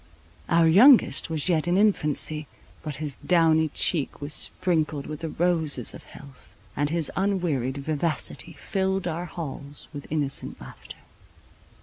[0.49, 2.47] Our youngest was yet in infancy;
[2.81, 8.53] but his downy cheek was sprinkled with the roses of health, and his unwearied vivacity
[8.53, 10.97] filled our halls with innocent laughter.